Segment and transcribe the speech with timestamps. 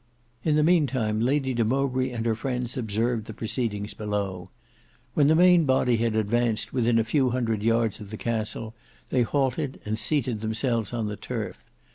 [0.43, 4.49] In the meantime Lady de Mowbray and her friends observed the proceedings below.
[5.13, 8.73] When the main body had advanced within a few hundred yards of the castle,
[9.09, 11.59] they halted and seated themselves on the turf.